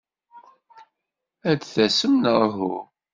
Ad 1.49 1.57
d-tasemt 1.59 2.17
neɣ 2.21 2.39
uhu? 2.45 2.75